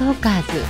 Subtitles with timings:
[0.00, 0.64] トーカーズ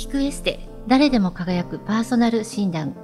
[0.00, 2.94] 聞くエステ誰でも輝くパーソナル診断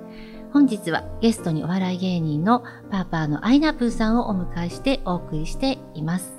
[0.53, 6.39] 本日はゲストにお笑い芸人のパーパーのアイナプーさんをお迎えしてお送りしています。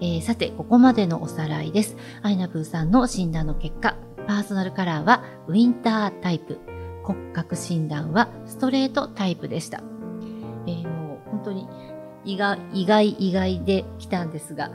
[0.00, 1.96] えーさて、ここまでのおさらいです。
[2.22, 3.96] アイナプーさんの診断の結果、
[4.26, 6.58] パーソナルカラーはウィンタータイプ、
[7.12, 9.82] 骨格診断はストレートタイプでした。
[10.66, 11.68] えーもう本当に
[12.24, 14.70] 意外、意外、意外で来たんですが、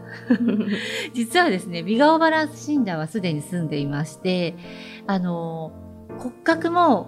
[1.14, 4.56] 実はですね、美顔バランス診断はすでに済んでいまして、
[5.08, 5.86] あのー
[6.18, 7.08] 骨格も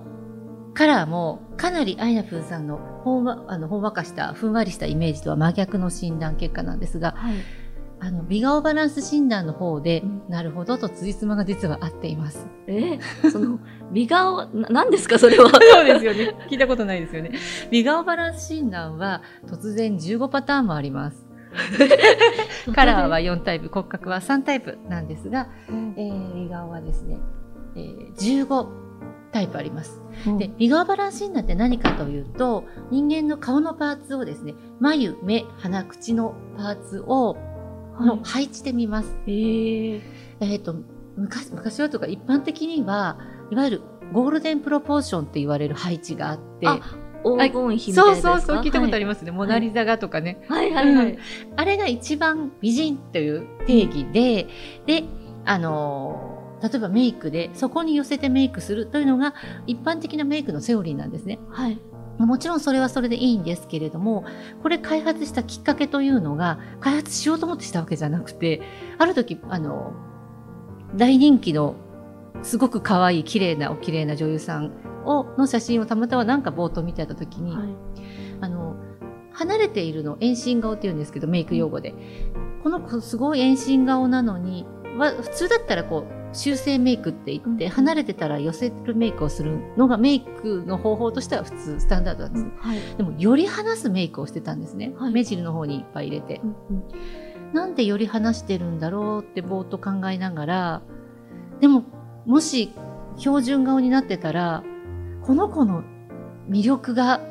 [0.73, 7.36] カラーもかなりアイナプーさんのほんわあのほんわかしたふんわりしたイメージとは真逆の診断結果なんですがはい。
[8.00, 12.48] あの美顔バランス診断の方で、うんなるほどと辻褄が実は合っています。
[12.68, 13.00] え？
[13.32, 13.60] その、
[13.92, 15.18] 美顔、な何ですか？
[15.18, 15.50] それは。
[15.50, 16.36] そうですよね。
[16.50, 17.32] 聞いたことないですよね。
[17.72, 21.26] 美顔バランス診断は突然15パターンもあります。
[22.76, 27.17] カラーは4タイプ、骨格は3タイプなんですが、うん、えー美顔はですね、
[27.76, 28.14] えー
[28.45, 28.67] 15
[29.32, 30.02] タイプあります。
[30.28, 37.38] うんで、美顔バランス診断って何かというと、人間の顔のパーツをですね、眉、目、鼻、口のパーツを、
[38.06, 39.17] の配置で見ます。
[39.28, 40.02] えー、
[40.42, 40.76] えっ、と、
[41.16, 43.17] 昔、昔はとか一般的には、
[43.52, 43.81] いわゆる
[44.14, 46.80] ゴールデンプロポーションって言われる配置があって、あ
[47.23, 49.31] 黄金比みたいなそうやつですかそうそう、聞いたことありますね。
[49.31, 50.44] モナリザがとかね。
[50.48, 51.14] はいはいはい。
[51.14, 51.20] うん
[51.56, 54.48] あれが一番美人という定義で、
[54.86, 55.04] で、
[55.45, 59.36] あのー例えばメイクで、そこに寄せてメイクするというのが
[59.67, 61.39] 一般的なメイクのセオリーなんですね。
[61.50, 61.80] はい。
[62.26, 64.26] もちろんそれはそれでいいんですけれども、
[64.64, 68.62] これ開発したきっかけというのが、開発しようと思ってしたわけじゃなくて、
[68.98, 69.94] ある時、あの、
[70.95, 71.76] 大人気の
[72.42, 74.72] すごく可愛い綺麗なお綺麗な女優さん
[75.06, 77.68] をの写真をたまたまなんか冒頭見てた時に、はい。
[78.42, 78.76] あの、
[79.32, 81.94] 離れているの、遠心顔って言うんですけど、メイク用語で。
[82.64, 84.66] この子すごい遠心顔なのに、
[84.98, 92.45] わ普通だったらこう、修正メイクって言って、うん離れてたら寄せるメイクをするのがメイクの方法としては普通、スタンダードなんです。
[92.60, 92.80] はい。
[92.98, 94.93] でも、より離すメイクをしてたんですね。
[94.98, 96.42] はい目尻の方にいっぱい入れて。
[96.43, 96.83] うんうん
[97.54, 100.82] なんでより離してるんだろうってぼーっと考えながら、
[101.60, 101.83] でも、
[102.26, 102.73] もし
[103.17, 104.64] 標準顔になってたら、
[105.21, 105.83] この子の
[106.49, 107.21] 魅力が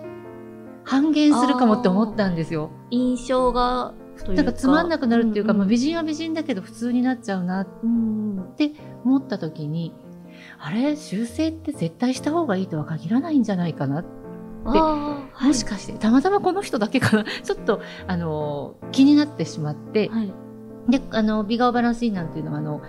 [0.85, 2.71] 半減するかもって思ったんですよ。
[2.91, 3.95] 印象が、
[4.29, 8.73] なんかつまんなくなるっていうか、んんまあ、美人は美人だけど普通になっちゃうなっうんうんて
[9.05, 9.93] 思った時に、
[10.59, 14.05] あれ、修正って絶対した方がいいとは限らないんじゃないかな。
[14.65, 17.25] ああ、はいもしかして、たまたまこの人だけかな。
[17.25, 20.33] ちょっと、あの、気になってしまって、はい。
[20.89, 22.81] で、あの、美顔バランスインなんていうのは、あの、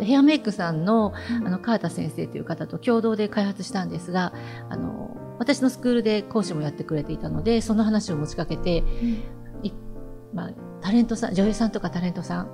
[0.00, 1.12] ヘアメイクさんの、
[1.44, 4.32] あの、川田先生という方と共同で開発したんですが、
[4.68, 8.82] あの、私のスクールで講師もやってくれていたので、その話を持ちかけて、
[9.62, 9.72] い
[10.34, 12.50] まあ、タレントさん、女優さんとかタレントさん、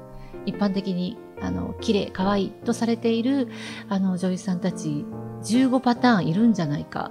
[0.46, 3.48] 一般的に、あの、綺麗、可愛いとされている、
[3.88, 5.04] あの、女優さんたち、
[5.42, 7.10] 15パターンいるんじゃないか、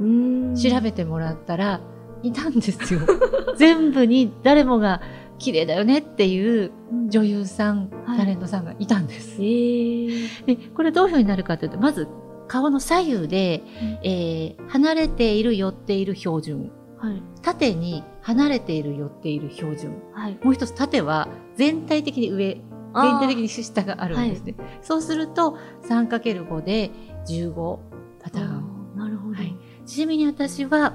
[0.00, 1.80] うん調べてもらったら、
[2.22, 3.00] いたんですよ。
[3.56, 5.02] 全部に誰もが
[5.38, 6.72] 綺麗だよねっていう
[7.08, 9.42] 女優さん、はいタレントさんがいたんです。
[9.42, 12.08] えー、で、これどういうふうになるかというと、まず
[12.46, 13.62] 顔の左右で、
[14.02, 16.70] えー離れている、寄っている標準。
[16.98, 17.22] はい。
[17.42, 20.02] 縦に離れている、寄っている標準。
[20.12, 20.38] はい。
[20.42, 22.60] もう一つ縦は全体的に上、
[22.94, 24.54] 全体的に下があるんですね。
[24.82, 26.90] そうすると 3×5 で
[27.28, 27.78] 15
[28.22, 28.94] パターン。
[28.96, 29.34] なるほど。
[29.34, 29.56] はい
[29.86, 30.94] ちなみに私は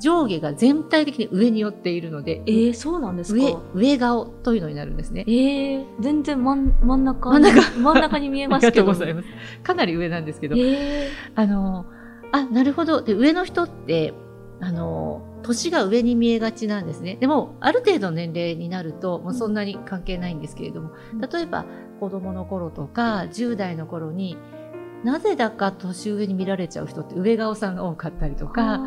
[0.00, 3.42] 上下が全体的に上に寄っているので、えー、そうなんですか？
[3.42, 5.24] 上、上顔というのになるんですね。
[5.28, 8.76] えー、全然真ん真ん中真ん中真ん中に見えますけど。
[8.78, 9.28] とうございます。
[9.62, 11.86] かなり上なんですけど、えあの、
[12.32, 13.02] あ、なるほど。
[13.02, 14.14] で、上の人って、
[14.62, 17.16] あの、年が上に見えがちなんですね。
[17.16, 21.20] でも、ある程度の年齢になると、もうそんなに関係ないんですけれども、うん。
[21.20, 21.66] 例えば、
[21.98, 24.38] 子供の頃とか、10代の頃に、
[25.02, 28.78] なぜだか年上に見られちゃう人って上顔さんが多かったりとー、か、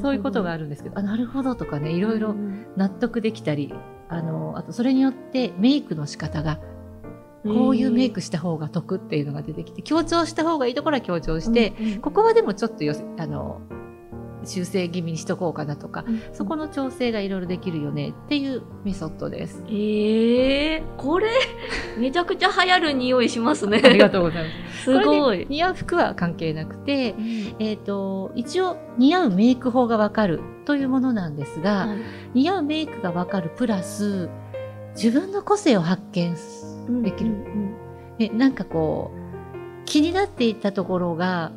[0.00, 3.74] そういうことがあるんですけど、あ、なるほどとかね、いろいろうん納得できたり、
[4.08, 6.60] あの、あとそれによってメイクの仕方が、
[7.42, 13.60] こういうメイクした方が得っていうのが出てきて、強調した方がいいところは強調して、ここはでもちょっとよせ、あの、
[14.46, 19.62] 修正気味にしとこうかなとか、うんそこの調整がいろいろできるよねっていうメソッドです。
[19.68, 21.28] えー、これ、
[21.98, 23.80] めちゃくちゃ流行る匂いしますね。
[23.84, 24.84] ありがとうございます。
[24.84, 25.46] すごい。
[25.48, 31.98] 似合う服は関係なくてう、んえっ、と、一応似合うメイク法がわかるというものなんですが、はい
[32.34, 34.28] 似合うメイクがわかるプラス、
[34.94, 36.36] 自分の個性を発見
[37.02, 37.30] できる。
[37.30, 37.76] うんうん
[38.18, 41.52] ね、なんかこう、気になっていたところが、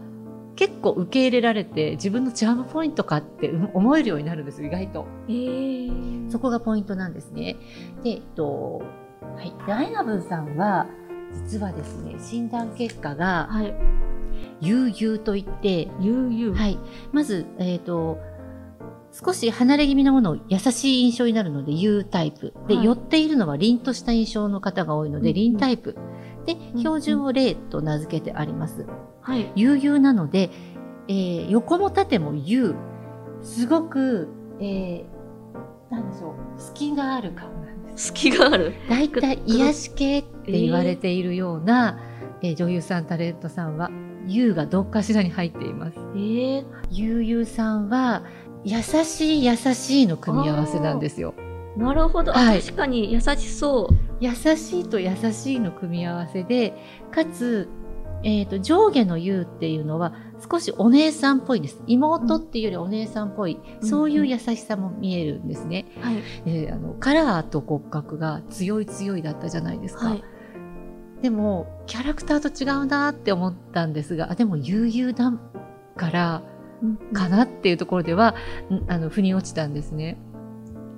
[0.60, 5.08] 結構受け入れられて自分のチャームポイントかって思えるようになるんですよ意外と。
[5.30, 7.56] えー、そこがポイントなんですね。
[8.04, 8.82] で、えっと、
[9.22, 9.54] はい。
[9.66, 10.86] で、アイナブンさんは、
[11.46, 13.74] 実はですね、診断結果が、はい。
[14.60, 16.60] 悠々といって、悠々。
[16.60, 16.78] はい。
[17.14, 18.20] まず、えっ、と、
[19.14, 22.54] 少し離れ気味なものを優しい印象になるので、U タイプ。
[22.68, 25.96] で、はい寄っているのは凛とした印象の方が多いので、うん凛タイプ。
[26.46, 28.86] で、ん標準を0と名付けてあります。
[29.22, 29.52] はい。
[29.56, 30.50] 悠々なので、
[31.08, 32.76] えー横も縦も U。
[33.42, 34.28] すごく、
[34.60, 38.08] えー、なんでしょう、隙がある顔なんです。
[38.08, 38.74] 隙がある。
[38.90, 42.00] だいたい癒し系って言われているような、
[42.42, 43.90] えー女優さん、タレントさんは、
[44.28, 45.98] 優がどっかしらに入っています。
[46.16, 48.24] えー、ゆうさんは、
[48.64, 51.34] 優しい優しいの組み合わせなんですよ。
[51.78, 52.36] なるほど。
[52.36, 54.09] あはい確かに優しそう。
[54.20, 56.74] 優しいと優しいの組み合わせで、
[57.12, 57.70] かつ、
[58.24, 60.14] えっ、と、上下の優っていうのは
[60.50, 61.82] 少しお姉さんっぽいです。
[61.88, 65.86] 妹っていうよりお姉さんっぽい、うんそういう優しさも見えるんですね。
[66.02, 66.22] はい。
[66.46, 70.10] であのカラーと骨格が強い強いだったじゃないですか。
[70.10, 70.24] はい。
[71.22, 75.38] でも、キャラクターと違うなって思ったんですが、あでも悠々だ
[75.96, 76.44] から
[76.82, 78.36] うんかなっていうところでは、
[78.70, 80.18] んあの、腑に落ちたんですね。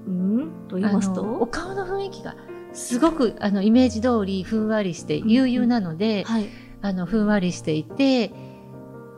[0.08, 0.52] うん？
[0.68, 2.36] と言いますあのおと顔の雰囲気が
[2.74, 6.50] すごくあのイメージ通りふんわりして悠々なので、はい。
[6.84, 8.32] あのふんわりしていて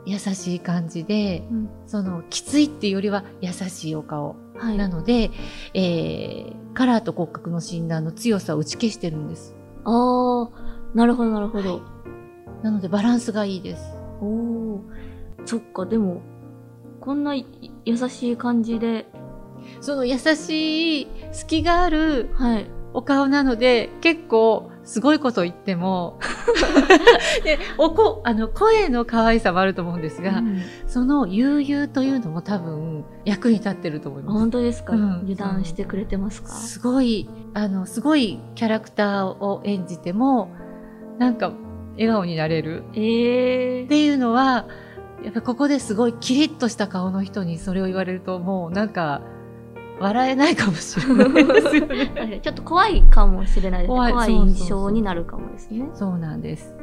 [0.05, 4.77] 優しい感じでうんそのきついっていうよりは優しいお顔はい。
[4.77, 5.31] なので、
[5.73, 9.55] えーカラーと骨格の診断の強さを打ち消してるんです
[9.85, 11.81] ああ、なるほど、なるほど。
[12.63, 13.83] なのでバランスがいいです
[14.21, 14.81] おお。
[15.45, 16.21] そっか、でも、
[16.99, 17.45] こんない
[17.85, 19.05] 優しい感じで、
[19.81, 22.65] その優しい隙があるはい。
[22.93, 26.19] お顔なので結構すごいこと言っても
[27.43, 30.61] でおこあの声の可愛さもあると思うんですが、うん。
[30.87, 34.39] その悠々というのも多分役に立ってると思いあます。
[34.39, 35.11] 本当ですか、うん。
[35.21, 36.49] 油断してくれてますか？
[36.49, 40.49] すごい、あの、すごいキャラクターを演じても、
[41.17, 41.51] なんか
[41.93, 42.83] 笑顔になれる。
[42.93, 44.67] ええっていうのは、
[45.23, 49.21] やっぱここですごいキリッとした顔の人にそれを言われるともうなんか
[49.99, 52.39] 笑えないかもしれないですよね。
[52.43, 53.95] ちょっと怖いかもしれないですね。
[53.95, 55.89] 怖い怖い印象になるかもですね。
[55.93, 56.75] そうなんです。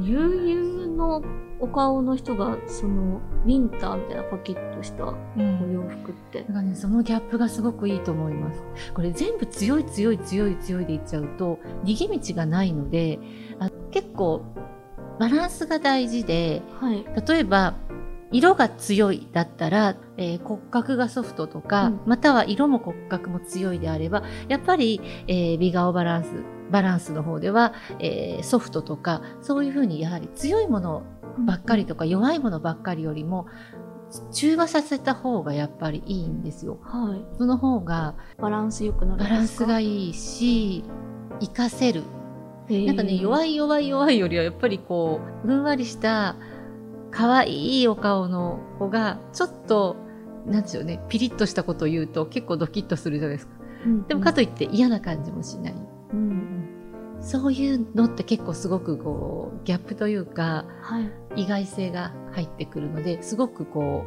[0.00, 1.22] 悠々の
[1.60, 5.72] お顔の人が、その、ウィンターみたいなパキッとしたおうん。
[5.72, 6.46] 洋服ってだ。
[6.46, 8.62] からね、そのギャップがすごくいいと思います。
[8.92, 13.20] これ全部強い強い強い強いでいっちゃうと、逃げ道がないので、
[13.60, 14.42] あ結構
[15.18, 17.04] バランスが大事で、はい。
[17.28, 17.74] 例えば、
[18.34, 26.30] 色が強いだったら、えー骨格がソフトとか、うんまたは色も骨格も強いであれば、やっぱり、えー美顔バランス、
[26.70, 31.04] バランスの方では、えーソフトとか、そういうふうにやはり強いもの
[31.46, 33.46] ばっかりとか弱いものばっかりよりも、
[34.32, 36.78] 中和させた方がやっぱりいいんですよ。
[36.82, 37.36] はい。
[37.38, 40.84] その方がバランス良くなるんバランスがいいし、
[41.40, 42.02] 活かせる。
[42.68, 43.52] なんかね、弱い。
[43.52, 46.36] い弱い弱いよりはやっぱりこう、ふんわりした、
[47.14, 49.96] 可愛いお顔の子が、ちょっと、
[50.46, 53.54] なんでしょうね、ピリッとしたことを言うと結構ドキッとするじゃないですか。
[53.86, 55.74] うんでもかといって嫌な感じもしない。
[56.12, 56.68] うん。
[57.20, 61.00] そういうのって結構すごくこう、ギャップというか、は
[61.36, 61.42] い。
[61.42, 64.04] 意外性が入ってくるので、すごくこ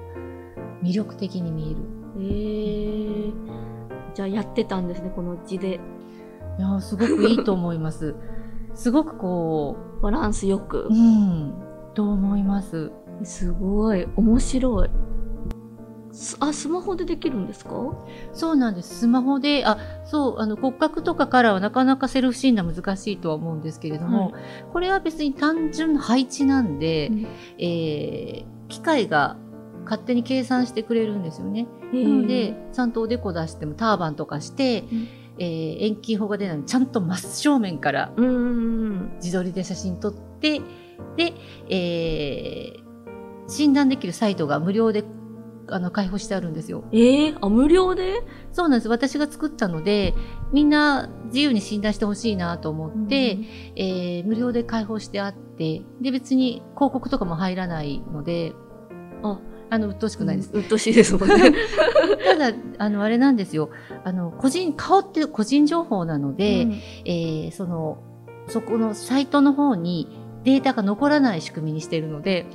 [0.81, 1.77] う、魅力的に見える。
[2.19, 3.33] ええ
[4.15, 5.79] じゃあやってたんですね、この字で。
[6.57, 8.15] いやーすごくいいと思います。
[8.73, 10.93] すごくこバランスよくう、う。
[10.93, 11.53] ん、
[11.97, 12.91] と思います。
[13.23, 14.07] すごい。
[14.15, 14.89] 面白い。
[16.11, 17.71] すあ、スマホでできるんですか？
[18.33, 18.99] そうなんです。
[18.99, 24.37] スマホで、あ、そう、あの、骨格とかカラーはなかなかセルフ診断難しいとは思うんですけれども、は
[24.73, 27.27] これは別に単純な配置なんで、うん
[27.57, 29.37] えー機械が
[29.85, 31.67] 勝手に計算してくれるんですよね。
[31.93, 35.07] えなので、ちゃんとおでこ出してもターバンとかして、うん
[35.39, 38.11] えー遠近法が出ないちゃんと真正面から。
[38.17, 40.61] 自撮りで写真撮って、
[41.15, 41.33] で、
[41.69, 42.87] えー
[43.49, 45.05] 診断できるサイトが無料で
[45.69, 46.83] あの開放してあるんですよ。
[46.91, 48.21] ええあ、無料で？
[48.51, 48.89] そうなんです。
[48.89, 50.13] 私が作ったので、
[50.51, 53.37] みんな自由に診断してほしいなと思って、
[53.77, 58.51] えー無料で開放してあって、で、別に広告とかも入らないので、
[59.23, 59.39] あ、
[59.69, 60.51] あの、鬱陶しくないです。
[60.53, 61.53] うっとうしいですもんね。
[62.37, 63.69] ただ、あの、あれなんですよ。
[64.03, 66.71] あの、個人、顔って個人情報なので、うん
[67.05, 68.03] えーその、
[68.49, 70.07] そこのサイトの方に
[70.47, 72.45] データが残らない仕組みにしているので、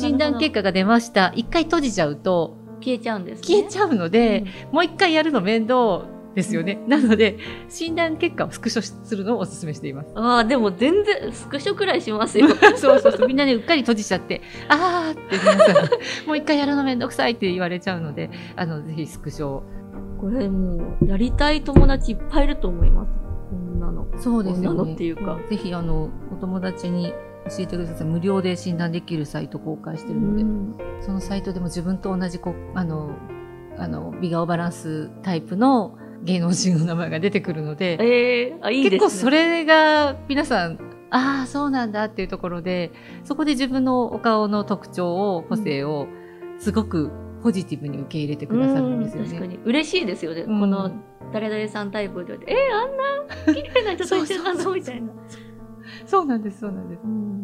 [0.00, 1.32] 診断結果が出ました。
[1.36, 3.46] 一回閉じちゃうと消えちゃうんですね。
[3.46, 6.78] 消えちゃうので、もう一回やるの面倒っですよね。
[6.86, 7.38] なので、
[7.70, 10.12] 診断結果をスクショするのをお勧めしています。
[10.14, 12.48] ああ、でも全然、スクショくらいしますよ。
[12.76, 13.26] そうそうそう。
[13.26, 15.76] みんなね、うっかり閉じちゃって、あーって皆さん、
[16.28, 19.62] もう一回やるのめんどくさいって言われちゃうので、あの、ぜひスクショを。
[20.20, 23.25] これもう、やりたい友達いっぱいいると思います。
[24.18, 27.12] そうですよね女のっていうかぜひ、あの、お友達に
[27.48, 28.06] 教えてください。
[28.06, 33.10] 無料で診断できるサイト公開してるので、うんそのサイトでも自分と同じこあの
[33.76, 38.98] あの美顔バランスタイプの芸能人の名前が出てくるので、ええあ、いいですね。
[38.98, 40.78] 結構それが皆さん
[41.10, 42.90] ああそうなんだっていうところで
[43.24, 46.08] そこで自分のお顔の特徴を個性を
[46.58, 47.10] すごく
[47.46, 49.28] ポジティブに受け入れてくださるんですよね。
[49.28, 49.60] うん確かに。
[49.64, 50.40] 嬉しいですよね。
[50.40, 50.90] うんこの、
[51.32, 52.96] 誰々さんタイプでえー、あん
[53.46, 54.74] な綺麗な人と一緒なの？
[54.74, 55.12] みたいな。
[56.06, 57.02] そうなんですそうなんです。
[57.04, 57.36] うん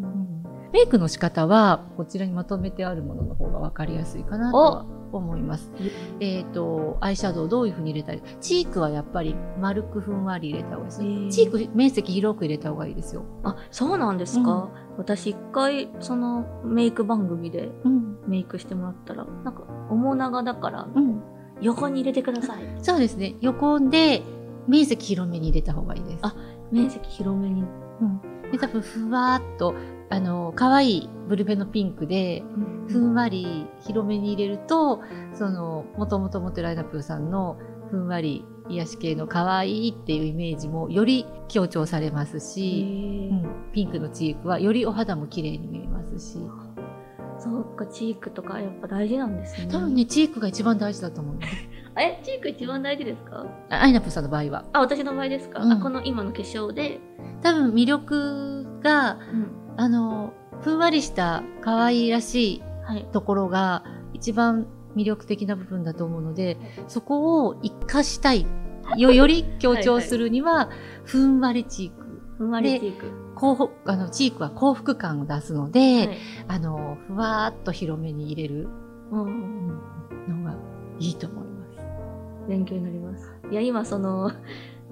[0.73, 5.71] メイクの仕方はこちらにまとめてあるものの方が分かりやすいかなとは思います。
[6.19, 13.23] えっ、と、アイシャドウどういう風に入れたり、チークはやっぱり丸くふんわり入れた方がいいですチーク面積広く入れた方がいいですよ。
[13.43, 18.17] あ、そうなんですか、私一回、そのメイク番組でうん。
[18.27, 21.21] メイクしてもらったら、なんか、面長だから、うん。
[21.61, 22.63] 横に入れてください。
[22.81, 23.35] そうですね。
[23.41, 24.21] 横で
[24.67, 26.19] 面積広めに入れた方がいいです。
[26.21, 26.35] あ
[26.71, 27.63] 面積広めに。
[28.51, 29.73] で、多分ふわーっと、
[30.09, 32.43] あの、可愛いブルベのピンクで、
[32.87, 35.01] ふんわり広めに入れると、
[35.33, 37.57] その、もともと持ってるアイナプーさんの
[37.89, 46.37] ふんわり癒し系の可愛いっていうイメージもより強調されますへし、ーうん、ピンクのチークはよりお肌も綺麗に見えますし、
[47.39, 49.67] そうか、チークとかやっぱ大事なんですね。
[49.71, 51.55] 多分ね、チークが一番大事だと思います。
[51.99, 53.45] え、チーク一番大事ですか？
[53.69, 54.65] あアイナプーさんの場合は。
[54.73, 56.99] あ、私の場合ですか、うんあ、この今の化粧で、
[57.41, 59.51] 多分魅力が、うん。
[59.75, 63.05] あの、ふんわりした可愛らしいはい。
[63.11, 66.57] ところが一番魅力的な部分だと思うので、
[66.87, 68.45] そこを活かしたい。
[68.97, 70.69] よ、 より強調するには、
[71.03, 72.21] ふんわりチーク。
[72.37, 73.11] ふんわりチーク。
[73.35, 78.67] 幸福あの、チークは幸福感を出すので、はいあの、ふわーっと広めに入れる
[79.11, 79.67] うん
[80.27, 80.55] のが
[80.99, 81.85] いいと思います。
[82.47, 83.33] 勉強になります。
[83.51, 84.31] いや、今その、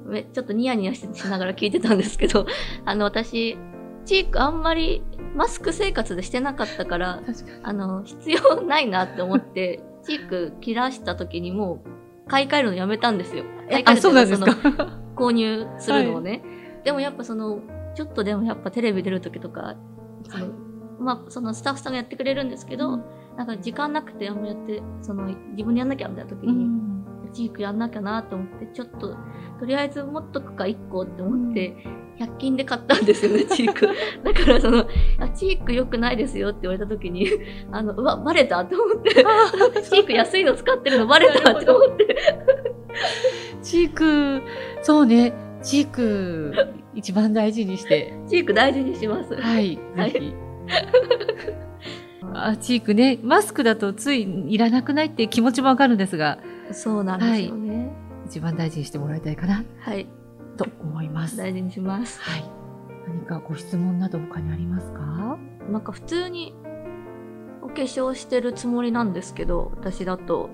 [0.06, 2.46] めちょっとニヤニヤししながら聞いてたんですけど、
[2.86, 3.58] あの、私、
[4.06, 5.04] チークあんまり
[5.36, 7.22] マスク生活でしてなかったから。
[7.64, 13.44] あの、必要ないなって思って、チーク切らした時にもう、買い替えるのやめたんですよ。
[13.70, 15.00] 買い替えあ、そうなんですか？
[15.16, 16.44] 購入するのをね。
[16.84, 17.60] でもやっぱその、
[17.96, 19.76] ちょっとでもやっぱテレビ出る時とか、
[20.30, 20.48] その、
[21.00, 22.98] まあ、そのスタッフさんがやってくれるんですけど、
[23.38, 26.91] なんか時間なくてあんまやって、その、自分でやんなきゃみたいな時うに、ん
[27.34, 29.16] チークやんなきゃなと思って、ちょっと、
[29.60, 31.76] とりあえず持っとくか1個って思って、
[32.20, 33.88] 100均で買ったんですよね、 チーク。
[34.24, 34.86] だからその、
[35.20, 37.28] あチーク良くないですよって言われた時に、
[37.72, 39.10] あの、うわ、バレたって思って、
[39.90, 42.16] チーク安いの使ってるのバレたって思って。
[43.62, 44.42] チーク、
[44.82, 46.54] そうね、チーク、
[46.94, 49.36] 一番大事にして、チーク大事にします。
[49.36, 50.34] はい、はいぜひ。
[52.34, 56.40] あチークね、マスクだとついいらなくないって気持ちもわかるんですが、
[56.74, 57.92] そうなんですよね。
[58.26, 60.08] 一番大事にしてもらいたいかなはい。
[60.58, 61.40] と思います。
[61.40, 61.52] はい。
[61.52, 62.20] 大事にします。
[63.08, 65.38] 何かご質問など他にありますか？
[65.70, 66.54] なんか普通に
[67.62, 70.50] お化粧してるつもりなんですけど、私だと、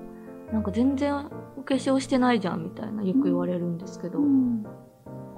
[0.52, 4.26] なんか全然お化粧してないじゃんみたいなよく言われるんですけど、こ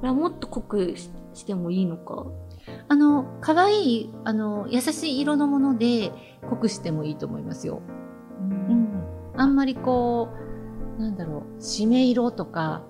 [0.04, 2.26] れはもっと濃くししてもいいのか？
[2.88, 6.12] あの、可愛い、あの、優しい色のもので
[6.50, 7.82] 濃くしてもいいと思いますよ。
[8.42, 9.04] うん。
[9.36, 10.49] あんまりこう、
[11.00, 12.84] なんだろう、締め色とか、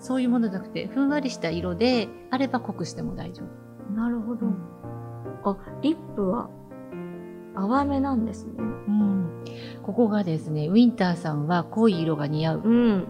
[0.00, 3.92] そういうものじゃなくて、ふんわりした色であれば濃くしても大丈夫。
[3.94, 4.46] なるほど。
[5.44, 6.50] あ、リップは
[7.54, 8.52] 淡めなんですね。
[8.58, 9.44] うん。
[9.82, 12.62] ここがですね、ウィンターさんは濃い色が似合う。
[12.64, 13.06] うん。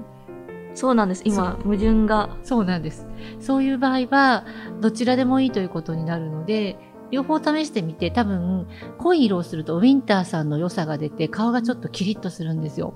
[0.75, 1.23] そうなんです。
[1.25, 2.37] 今、矛盾が。
[2.43, 3.07] そうなんです。
[3.41, 4.45] そういう場合は、
[4.81, 6.77] どちらでもいいということになるので、
[7.11, 8.67] 両方試してみて、多分、
[8.99, 12.95] 濃い色をするとウィンターさんの良さが出て、顔がちょっとキリッとするんですよ。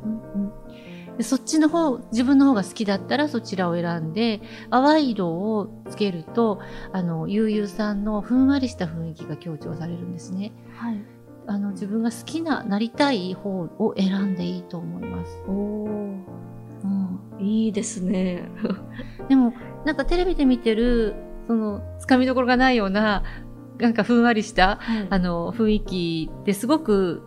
[1.16, 4.40] でそっちの方、自分の方が好きだったらそちらを選んで、
[4.70, 6.60] 淡い色をつけると、
[6.92, 10.52] あの、悠々さんのふんわりした雰囲気が強調されるんですね。
[10.74, 10.98] はい。
[11.46, 15.42] あの、自分が好きな、なりたい方を選んでいいと思います。
[15.46, 15.88] おー。
[16.84, 17.20] うん。
[17.38, 18.48] いいですね。
[19.28, 19.52] でも、
[19.84, 21.14] なんかテレビで見てる、
[21.46, 23.22] その、つかみどころがないような、
[23.78, 27.22] なんかふんわりした、はいあの、雰囲気ってすごく、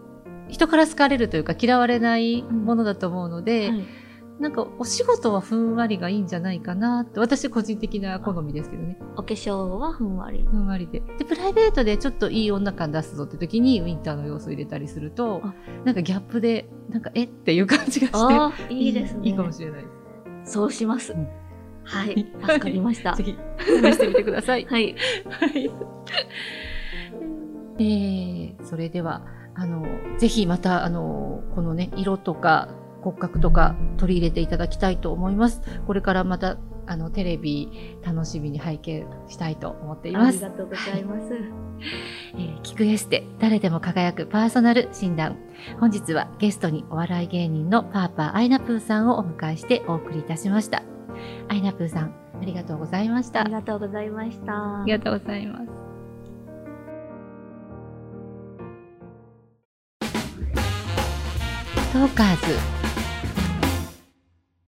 [0.50, 3.86] 人から好かれるというか嫌われないものだと思うので、はい
[4.40, 9.00] なんかお仕事はふんわりがいいんじゃないかなって、私個人的な好みですけどね。
[9.16, 10.48] お化粧はふんわり。
[10.48, 11.02] ふんわりで。
[11.18, 19.30] で、プライベートでちょっといい女感出すぞって時にウィンターの要素を入れたりするとあ、なんかギャップで、なんかえっていう感じがして、ああ、いいですね。
[19.30, 19.86] いいかもしれない。
[20.44, 21.14] そうします。
[21.14, 21.28] うん
[21.84, 22.28] はい。
[22.42, 23.14] 助かりました。
[23.16, 24.66] ぜひ試してみてください。
[24.66, 24.96] はい。
[25.30, 25.72] はい。
[27.80, 29.26] えー、それでは、
[29.60, 29.86] あの、
[30.20, 32.70] ぜひまた、あの、このね、色とか
[33.02, 35.62] 骨格とか取り入れていただきたいと思います。
[35.88, 40.46] これからまた、あの、テレビ楽しみに拝見したいと思っています。
[40.46, 41.34] ありがとうございます。
[42.36, 45.38] えー、聞くエステ、誰でも輝くパーソナル診断。
[45.80, 50.84] 本日はゲストにお笑い芸人のパーパーアイナプーさんをお迎えしてお送りいたしました。
[51.50, 53.42] アイナプーさん、ありがとうございました。
[53.42, 54.54] ありがとうございました。
[54.82, 55.87] ありがとうございます。
[61.98, 62.77] トーカーズ。